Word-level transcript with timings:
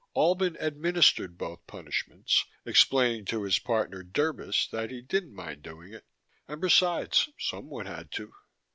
Albin 0.15 0.57
administered 0.59 1.37
both 1.37 1.67
punishments, 1.67 2.45
explaining 2.65 3.23
to 3.23 3.43
his 3.43 3.59
partner 3.59 4.01
Derbis 4.01 4.67
that 4.71 4.89
he 4.89 4.99
didn't 4.99 5.35
mind 5.35 5.61
doing 5.61 5.93
it 5.93 6.07
and, 6.47 6.59
besides, 6.59 7.29
someone 7.37 7.85
had 7.85 8.09
to. 8.13 8.33